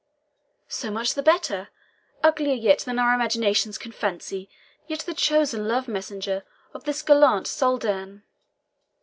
"So 0.67 0.89
much 0.89 1.13
the 1.13 1.21
better 1.21 1.69
uglier 2.23 2.55
yet 2.55 2.79
than 2.79 2.97
our 2.97 3.13
imaginations 3.13 3.77
can 3.77 3.91
fancy, 3.91 4.49
yet 4.87 5.01
the 5.01 5.13
chosen 5.13 5.67
love 5.67 5.87
messenger 5.87 6.43
of 6.73 6.85
this 6.85 7.03
gallant 7.03 7.45
Soldan!" 7.45 8.23